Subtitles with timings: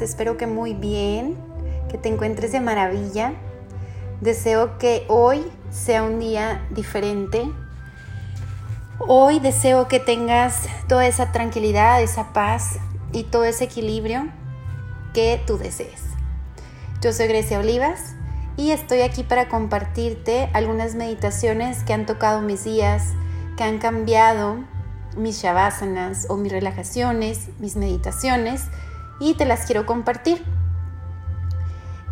[0.00, 1.36] Espero que muy bien,
[1.90, 3.34] que te encuentres de maravilla.
[4.20, 7.50] Deseo que hoy sea un día diferente.
[8.98, 12.78] Hoy deseo que tengas toda esa tranquilidad, esa paz
[13.12, 14.28] y todo ese equilibrio
[15.14, 16.02] que tú desees.
[17.00, 18.14] Yo soy Grecia Olivas
[18.56, 23.14] y estoy aquí para compartirte algunas meditaciones que han tocado mis días,
[23.56, 24.58] que han cambiado
[25.16, 28.64] mis shavasanas o mis relajaciones, mis meditaciones
[29.20, 30.42] y te las quiero compartir.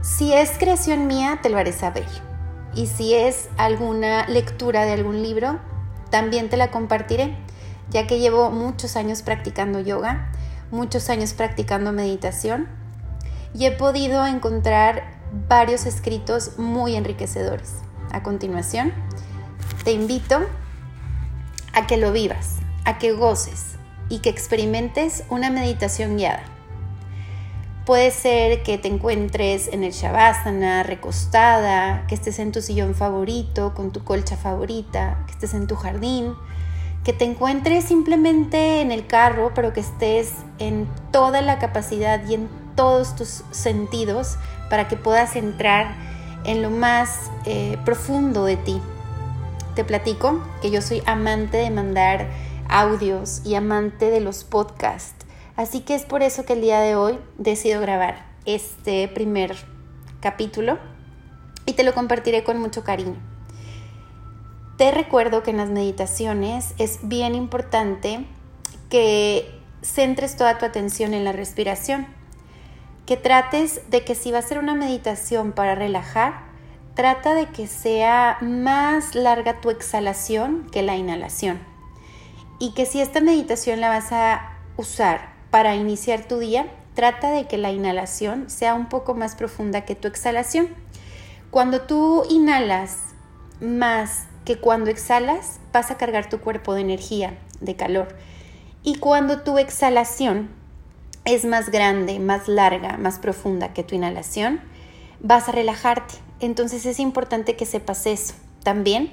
[0.03, 2.07] Si es creación mía, te lo haré saber.
[2.75, 5.59] Y si es alguna lectura de algún libro,
[6.11, 7.37] también te la compartiré,
[7.91, 10.31] ya que llevo muchos años practicando yoga,
[10.71, 12.69] muchos años practicando meditación
[13.55, 15.19] y he podido encontrar
[15.49, 17.77] varios escritos muy enriquecedores.
[18.13, 18.93] A continuación,
[19.85, 20.41] te invito
[21.73, 23.77] a que lo vivas, a que goces
[24.09, 26.58] y que experimentes una meditación guiada.
[27.89, 33.73] Puede ser que te encuentres en el Shavasana, recostada, que estés en tu sillón favorito,
[33.73, 36.35] con tu colcha favorita, que estés en tu jardín,
[37.03, 42.35] que te encuentres simplemente en el carro, pero que estés en toda la capacidad y
[42.35, 44.37] en todos tus sentidos
[44.69, 45.97] para que puedas entrar
[46.45, 48.83] en lo más eh, profundo de ti.
[49.75, 52.29] Te platico que yo soy amante de mandar
[52.69, 55.18] audios y amante de los podcasts
[55.59, 59.57] Así que es por eso que el día de hoy decido grabar este primer
[60.21, 60.79] capítulo
[61.67, 63.17] y te lo compartiré con mucho cariño.
[64.77, 68.25] Te recuerdo que en las meditaciones es bien importante
[68.89, 72.07] que centres toda tu atención en la respiración,
[73.05, 76.35] que trates de que si va a ser una meditación para relajar,
[76.95, 81.59] trata de que sea más larga tu exhalación que la inhalación.
[82.61, 87.47] Y que si esta meditación la vas a usar para iniciar tu día, trata de
[87.47, 90.69] que la inhalación sea un poco más profunda que tu exhalación.
[91.51, 92.99] Cuando tú inhalas
[93.61, 98.17] más que cuando exhalas, vas a cargar tu cuerpo de energía, de calor.
[98.83, 100.51] Y cuando tu exhalación
[101.25, 104.61] es más grande, más larga, más profunda que tu inhalación,
[105.21, 106.15] vas a relajarte.
[106.41, 108.35] Entonces es importante que sepas eso.
[108.63, 109.11] También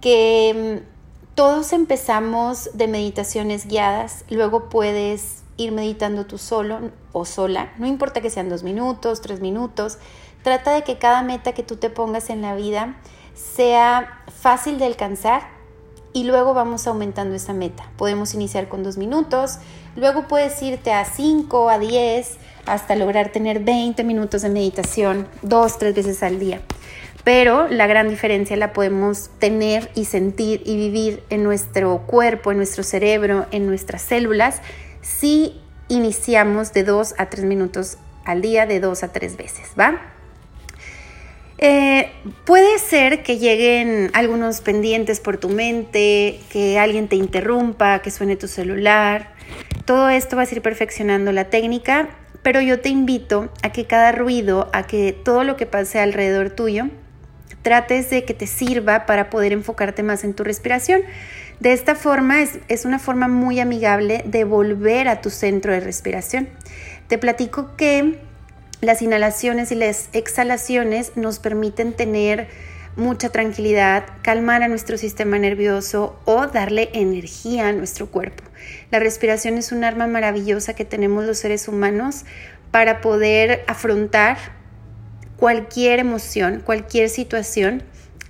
[0.00, 7.72] que mm, todos empezamos de meditaciones guiadas, luego puedes ir meditando tú solo o sola,
[7.76, 9.98] no importa que sean dos minutos, tres minutos,
[10.42, 12.96] trata de que cada meta que tú te pongas en la vida
[13.34, 15.42] sea fácil de alcanzar
[16.12, 17.84] y luego vamos aumentando esa meta.
[17.96, 19.58] Podemos iniciar con dos minutos,
[19.94, 25.78] luego puedes irte a cinco, a diez, hasta lograr tener 20 minutos de meditación dos,
[25.78, 26.60] tres veces al día.
[27.24, 32.56] Pero la gran diferencia la podemos tener y sentir y vivir en nuestro cuerpo, en
[32.56, 34.62] nuestro cerebro, en nuestras células,
[35.08, 40.00] si iniciamos de 2 a 3 minutos al día, de 2 a 3 veces, ¿va?
[41.56, 42.12] Eh,
[42.44, 48.36] puede ser que lleguen algunos pendientes por tu mente, que alguien te interrumpa, que suene
[48.36, 49.32] tu celular.
[49.84, 52.10] Todo esto va a ir perfeccionando la técnica,
[52.42, 56.50] pero yo te invito a que cada ruido, a que todo lo que pase alrededor
[56.50, 56.88] tuyo,
[57.62, 61.02] trates de que te sirva para poder enfocarte más en tu respiración.
[61.60, 66.48] De esta forma es, una forma muy amigable de volver a tu centro de respiración.
[67.08, 68.20] Te platico que
[68.80, 72.46] las inhalaciones y las exhalaciones nos permiten tener
[72.94, 78.44] mucha tranquilidad, calmar a nuestro sistema nervioso o darle energía a nuestro cuerpo.
[78.90, 82.24] La respiración es un arma maravillosa que tenemos los seres humanos
[82.70, 84.36] para poder afrontar
[85.36, 87.82] cualquier emoción, cualquier situación.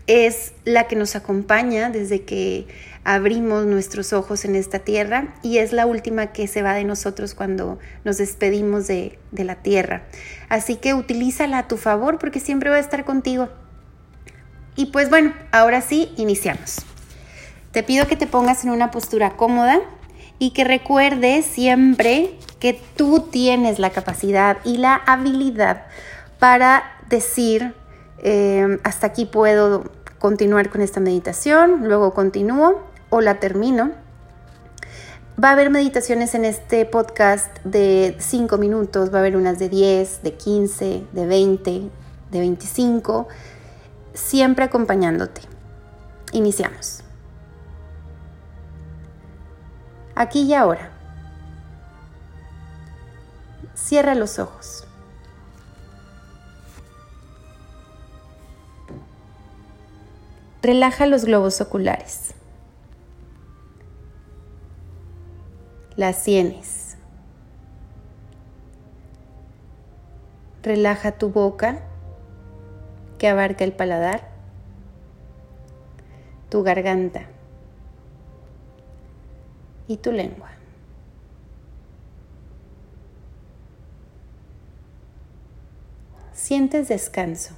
[0.09, 2.67] Es la que nos acompaña desde que
[3.05, 7.35] abrimos nuestros ojos en esta tierra y es la última que se va de nosotros
[7.35, 10.03] cuando nos despedimos de, la tierra.
[10.51, 13.49] Así que utilízala a tu favor porque siempre va a estar contigo.
[14.77, 16.83] Y pues bueno, ahora sí, iniciamos.
[17.73, 19.81] Te pido que te pongas en una postura cómoda
[20.38, 25.87] y que recuerdes siempre que tú tienes la capacidad y la habilidad
[26.38, 27.75] para decir,
[28.23, 33.93] eh, hasta aquí puedo continuar con esta meditación, luego continúo o la termino.
[35.43, 39.69] Va a haber meditaciones en este podcast de 5 minutos, va a haber unas de
[39.69, 41.70] 10, de 15, de 20,
[42.32, 43.29] de 25,
[44.15, 45.43] siempre acompañándote.
[46.32, 47.05] Iniciamos.
[50.17, 50.91] Aquí y ahora.
[53.75, 54.88] Cierra los ojos.
[60.62, 62.34] Relaja los globos oculares.
[65.99, 66.96] las sienes,
[70.62, 71.81] Relaja tu boca
[73.19, 74.28] que abarca el paladar,
[76.50, 77.22] tu garganta
[79.88, 80.50] y tu lengua.
[86.32, 87.57] Sientes descanso.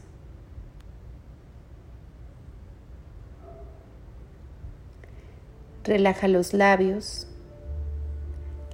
[5.85, 7.27] Relaja los labios,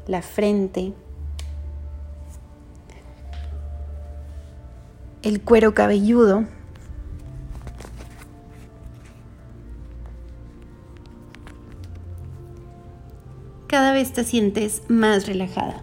[0.07, 0.93] la frente,
[5.23, 6.45] el cuero cabelludo.
[13.67, 15.83] Cada vez te sientes más relajada.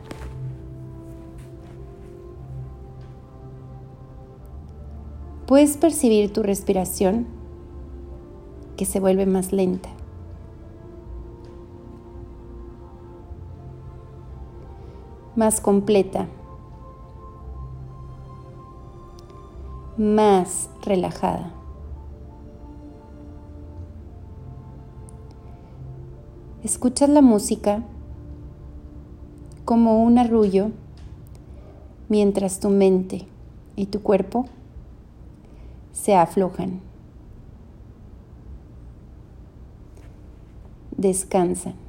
[5.46, 7.28] Puedes percibir tu respiración
[8.78, 9.93] que se vuelve más lenta.
[15.44, 16.30] Más completa.
[19.98, 21.52] Más relajada.
[26.64, 27.84] Escuchas la música
[29.66, 30.72] como un arrullo
[32.08, 33.28] mientras tu mente
[33.76, 34.46] y tu cuerpo
[35.92, 36.80] se aflojan.
[40.96, 41.83] Descansan.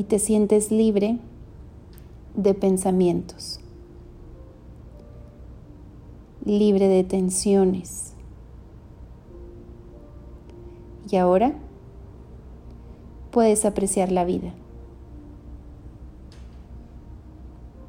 [0.00, 1.18] Y te sientes libre
[2.34, 3.60] de pensamientos,
[6.42, 8.14] libre de tensiones.
[11.10, 11.52] Y ahora
[13.30, 14.54] puedes apreciar la vida.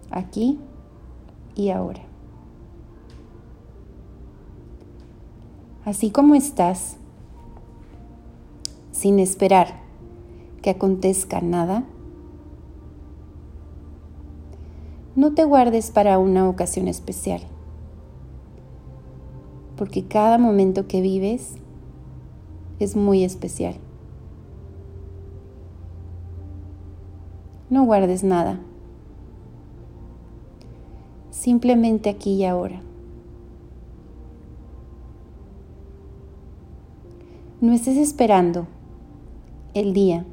[0.09, 0.59] Aquí
[1.55, 2.01] y ahora.
[5.85, 6.97] Así como estás,
[8.91, 9.79] sin esperar
[10.61, 11.85] que acontezca nada,
[15.21, 17.41] no te guardes para una ocasión especial,
[19.77, 21.57] porque cada momento que vives
[22.79, 23.75] es muy especial.
[27.69, 28.59] No guardes nada
[31.29, 32.81] simplemente aquí y ahora.
[37.61, 38.65] No estés esperando
[39.75, 40.25] el día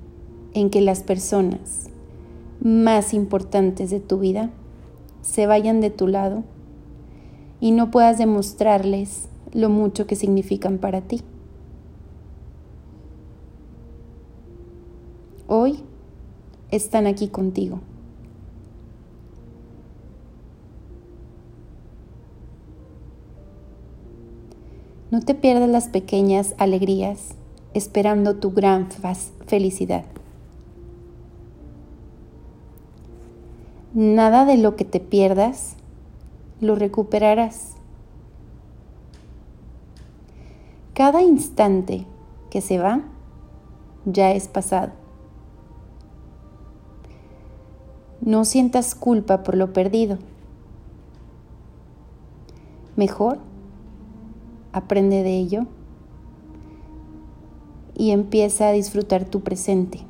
[0.55, 1.91] en que las personas
[2.63, 4.51] más importantes de tu vida
[5.23, 6.45] se vayan de tu lado
[7.61, 11.23] y no puedas demostrarles lo mucho que significan para ti.
[15.47, 15.83] Hoy
[16.71, 17.81] están aquí contigo.
[25.11, 27.35] No te pierdas las pequeñas alegrías
[27.73, 28.89] esperando tu gran
[29.47, 30.05] felicidad.
[34.01, 35.75] Nada de lo que te pierdas
[36.61, 37.73] lo recuperarás.
[40.95, 42.07] Cada instante
[42.49, 43.01] que se va
[44.05, 44.93] ya es pasado.
[48.21, 50.19] No sientas culpa por lo perdido.
[52.95, 53.39] Mejor
[54.73, 55.67] aprende de ello
[57.97, 60.05] y empieza a disfrutar tu presente.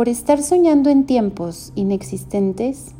[0.00, 2.94] Por estar soñando en tiempos inexistentes,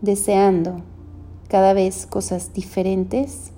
[0.00, 0.82] deseando
[1.46, 3.52] cada vez cosas diferentes,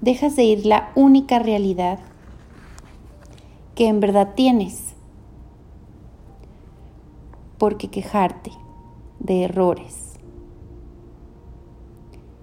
[0.00, 1.98] dejas de ir la única realidad
[3.74, 4.94] que en verdad tienes
[7.58, 8.52] porque quejarte
[9.20, 10.14] de errores.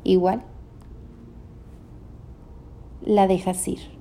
[0.03, 0.43] Igual,
[3.01, 3.94] la dejas ir.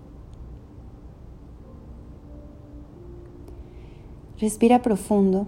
[4.45, 5.47] Respira profundo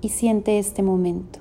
[0.00, 1.40] y siente este momento.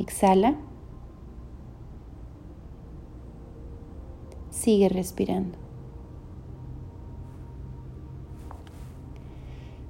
[0.00, 0.56] Exhala.
[4.50, 5.56] Sigue respirando.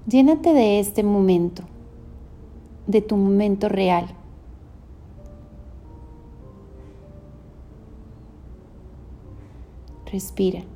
[0.06, 1.62] Llénate de este momento,
[2.86, 4.14] de tu momento real.
[10.12, 10.75] Respira.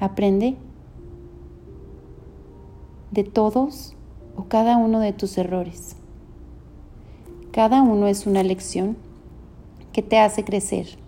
[0.00, 0.56] Aprende
[3.10, 3.94] de todos
[4.36, 5.96] o cada uno de tus errores.
[7.52, 8.96] Cada uno es una lección
[9.92, 10.98] que te hace crecer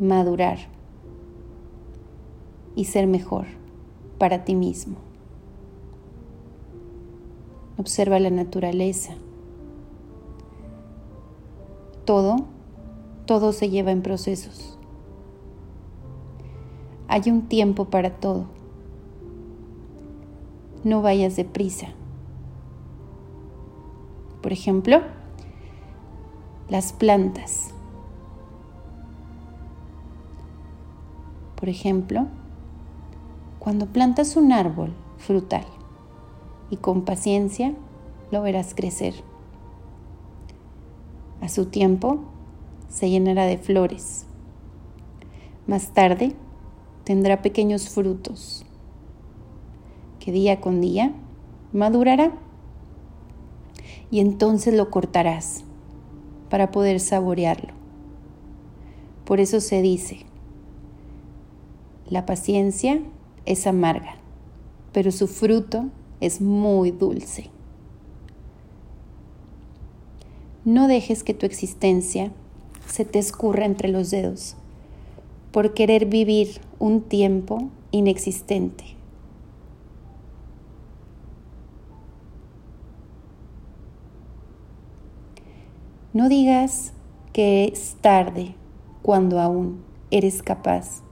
[0.00, 0.58] madurar
[2.74, 3.46] y ser mejor
[4.18, 4.96] para ti mismo.
[7.76, 9.14] Observa la naturaleza.
[12.04, 12.36] Todo,
[13.26, 14.79] todo se lleva en procesos.
[17.12, 18.44] Hay un tiempo para todo.
[20.84, 21.88] No vayas deprisa.
[24.40, 25.00] Por ejemplo,
[26.68, 27.74] las plantas.
[31.56, 32.28] Por ejemplo,
[33.58, 35.66] cuando plantas un árbol frutal
[36.70, 37.74] y con paciencia
[38.30, 39.14] lo verás crecer.
[41.40, 42.20] A su tiempo
[42.88, 44.26] se llenará de flores.
[45.66, 46.36] Más tarde
[47.10, 48.64] tendrá pequeños frutos
[50.20, 51.12] que día con día
[51.72, 52.32] madurará
[54.12, 55.64] y entonces lo cortarás
[56.50, 57.72] para poder saborearlo.
[59.24, 60.20] Por eso se dice,
[62.08, 63.02] la paciencia
[63.44, 64.14] es amarga,
[64.92, 65.86] pero su fruto
[66.20, 67.50] es muy dulce.
[70.64, 72.30] No dejes que tu existencia
[72.86, 74.54] se te escurra entre los dedos
[75.52, 78.96] por querer vivir un tiempo inexistente.
[86.12, 86.92] No digas
[87.32, 88.54] que es tarde
[89.02, 91.02] cuando aún eres capaz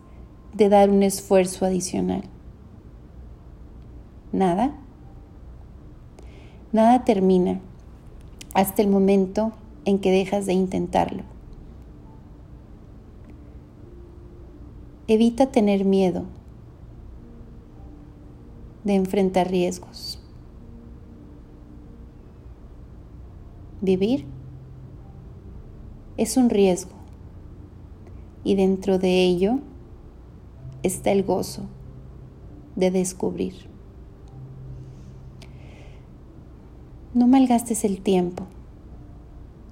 [0.54, 2.23] de dar un esfuerzo adicional.
[4.33, 4.76] Nada.
[6.73, 7.61] Nada termina
[8.54, 9.52] hasta el momento
[9.85, 11.38] en que dejas de intentarlo.
[15.11, 16.25] Evita tener miedo
[18.85, 20.23] de enfrentar riesgos.
[23.81, 24.27] Vivir
[26.19, 26.93] es un riesgo
[28.45, 29.61] y dentro de ello
[30.83, 31.62] está el gozo
[32.77, 33.55] de descubrir.
[37.15, 38.45] No malgastes el tiempo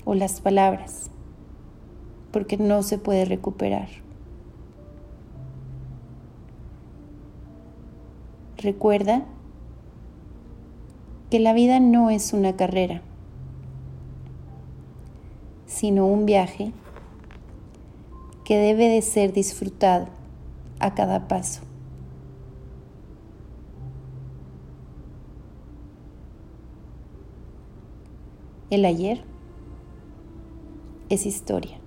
[0.07, 1.11] o las palabras
[2.33, 4.06] porque no se puede recuperar.
[8.59, 9.25] Recuerda
[11.31, 13.03] que la vida no es una carrera,
[15.67, 16.73] sino un viaje
[18.45, 20.07] que debe de ser disfrutado
[20.79, 21.63] a cada paso.
[28.71, 29.23] El ayer
[31.09, 31.79] es historia.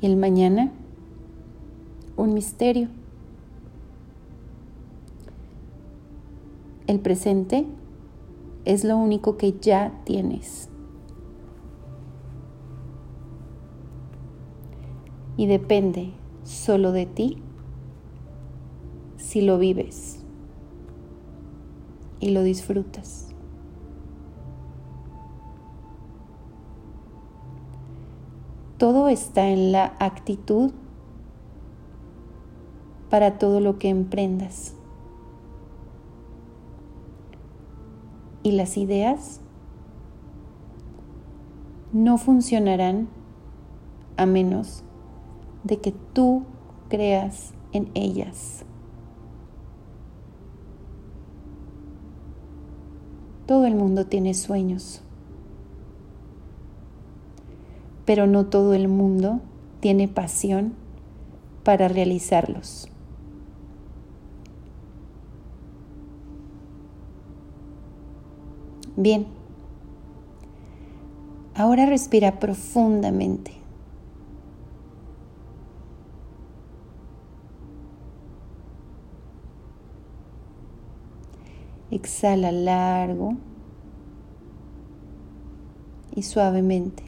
[0.00, 0.72] Y el mañana
[2.18, 2.88] un misterio.
[6.88, 7.64] El presente
[8.64, 10.68] es lo único que ya tienes.
[15.36, 16.10] Y depende
[16.42, 17.38] solo de ti
[19.16, 20.24] si lo vives
[22.18, 23.28] y lo disfrutas.
[28.76, 30.72] Todo está en la actitud
[33.10, 34.74] para todo lo que emprendas.
[38.42, 39.40] Y las ideas
[41.92, 43.08] no funcionarán
[44.16, 44.84] a menos
[45.64, 46.44] de que tú
[46.88, 48.64] creas en ellas.
[53.46, 55.02] Todo el mundo tiene sueños,
[58.04, 59.40] pero no todo el mundo
[59.80, 60.74] tiene pasión
[61.64, 62.88] para realizarlos.
[68.98, 69.28] Bien.
[71.54, 73.52] Ahora respira profundamente.
[81.92, 83.34] Exhala largo
[86.16, 87.04] y suavemente.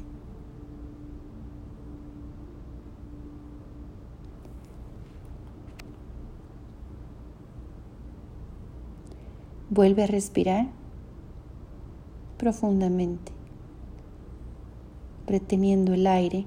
[9.71, 10.80] Vuelve a respirar
[12.41, 13.33] profundamente,
[15.27, 16.47] reteniendo el aire.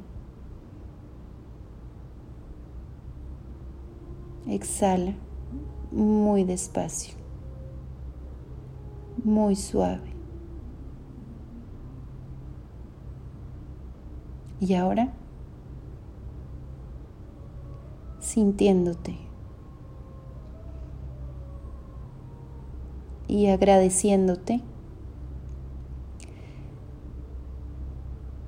[4.47, 5.13] Exhala
[5.91, 7.13] muy despacio,
[9.23, 10.11] muy suave.
[14.59, 15.13] Y ahora,
[18.19, 19.15] sintiéndote
[23.27, 24.63] y agradeciéndote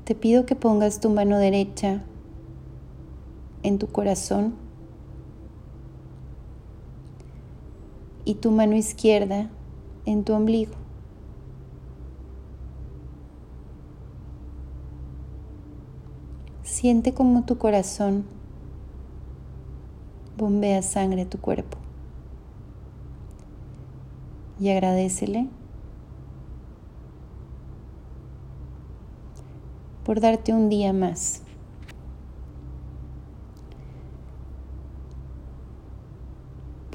[0.06, 2.04] te pido que pongas tu mano derecha
[3.64, 4.54] en tu corazón
[8.24, 9.50] y tu mano izquierda
[10.06, 10.74] en tu ombligo.
[16.62, 18.26] Siente como tu corazón
[20.38, 21.80] bombea sangre a tu cuerpo
[24.60, 25.48] y agradecele
[30.06, 31.42] por darte un día más.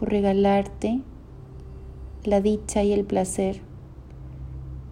[0.01, 1.03] por regalarte
[2.25, 3.61] la dicha y el placer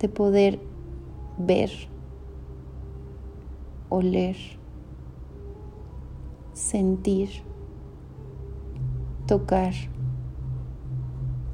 [0.00, 0.60] de poder
[1.38, 1.70] ver,
[3.88, 4.36] oler,
[6.52, 7.30] sentir,
[9.26, 9.72] tocar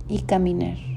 [0.09, 0.94] y caminar.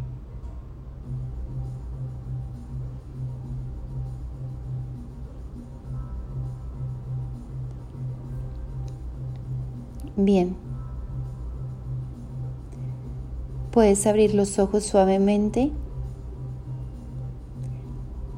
[10.19, 10.55] Bien.
[13.69, 15.71] Puedes abrir los ojos suavemente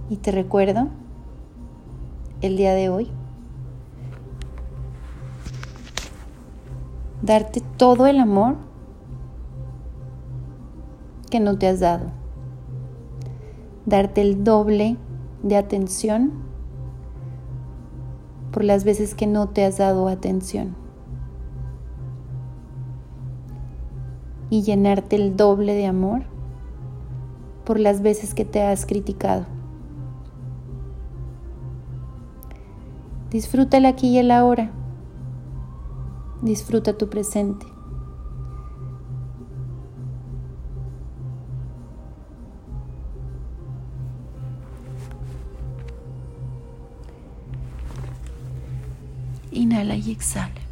[0.09, 0.89] y te recuerdo
[2.41, 3.09] el día de hoy
[7.21, 8.57] darte todo el amor
[11.29, 12.07] que no te has dado,
[13.85, 14.97] darte el doble
[15.43, 16.33] de atención
[18.51, 20.88] por las veces que no te has dado atención.
[24.49, 26.23] Y llenarte el doble de amor
[27.65, 29.45] por las veces que te has criticado.
[33.29, 34.71] Disfruta el aquí y el ahora.
[36.41, 37.67] Disfruta tu presente.
[49.51, 50.68] Inhala y exhala.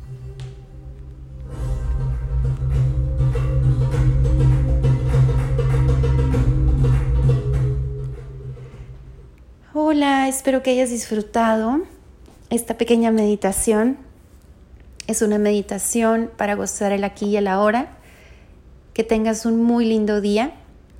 [9.97, 11.81] Hola, espero que hayas disfrutado
[12.51, 13.97] esta pequeña meditación.
[15.07, 17.97] Es una meditación para gozar el aquí y el ahora.
[18.93, 20.53] Que tengas un muy lindo día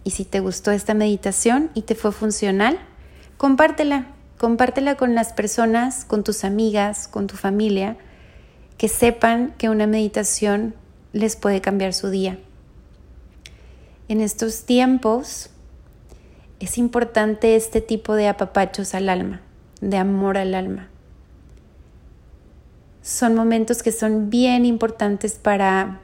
[0.04, 2.80] y si te gustó esta meditación y te fue funcional,
[3.38, 4.08] compártela.
[4.40, 7.98] Compártela con las personas, con tus amigas, con tu familia,
[8.80, 10.74] que sepan que una meditación
[11.14, 12.40] les puede cambiar su día.
[14.08, 15.52] En estos tiempos
[16.60, 19.42] es importante este tipo de apapachos al alma,
[19.82, 20.90] de amor al alma.
[23.02, 26.02] Son momentos que son bien importantes para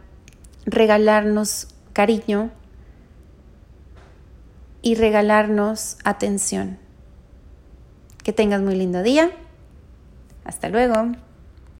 [0.65, 2.51] regalarnos cariño
[4.81, 6.77] y regalarnos atención.
[8.23, 9.31] Que tengas muy lindo día.
[10.45, 11.11] Hasta luego.